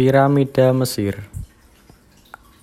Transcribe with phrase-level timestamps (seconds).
[0.00, 1.28] Piramida Mesir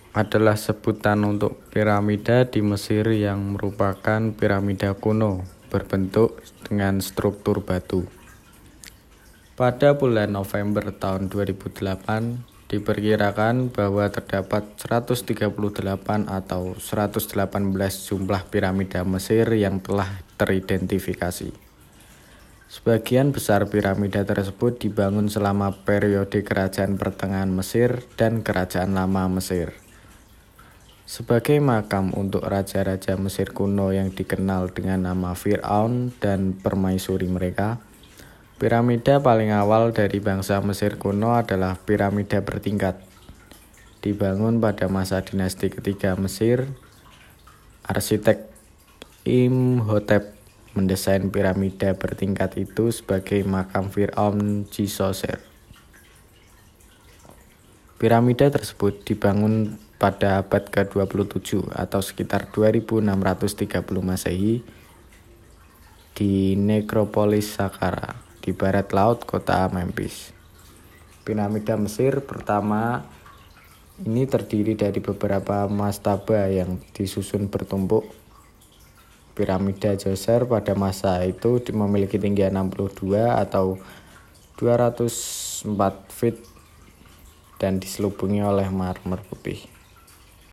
[0.09, 8.09] adalah sebutan untuk piramida di Mesir yang merupakan piramida kuno berbentuk dengan struktur batu.
[9.53, 15.37] Pada bulan November tahun 2008, diperkirakan bahwa terdapat 138
[16.25, 17.37] atau 118
[18.09, 20.09] jumlah piramida Mesir yang telah
[20.41, 21.66] teridentifikasi.
[22.67, 29.71] Sebagian besar piramida tersebut dibangun selama periode Kerajaan Pertengahan Mesir dan Kerajaan Lama Mesir.
[31.07, 37.79] Sebagai makam untuk raja-raja Mesir kuno yang dikenal dengan nama Fir'aun dan permaisuri mereka,
[38.59, 42.99] piramida paling awal dari bangsa Mesir kuno adalah piramida bertingkat.
[44.03, 46.67] Dibangun pada masa dinasti ketiga Mesir,
[47.87, 48.43] arsitek
[49.23, 50.36] Imhotep
[50.77, 55.41] mendesain piramida bertingkat itu sebagai makam Fir'aun Djisoser.
[57.97, 64.61] Piramida tersebut dibangun pada abad ke-27 atau sekitar 2630 Masehi
[66.13, 70.29] di Nekropolis Saqqara di barat laut kota Memphis.
[71.25, 73.01] Piramida Mesir pertama
[74.05, 78.05] ini terdiri dari beberapa mastaba yang disusun bertumpuk
[79.37, 83.77] Piramida Djoser pada masa itu memiliki tinggi 62 atau
[84.57, 85.61] 204
[86.09, 86.41] feet
[87.61, 89.76] dan diselubungi oleh marmer putih.